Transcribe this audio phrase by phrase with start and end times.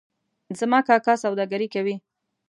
[0.59, 1.95] زما کاکا سوداګري کوي